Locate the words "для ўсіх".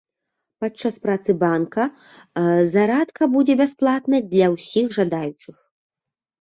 4.35-4.87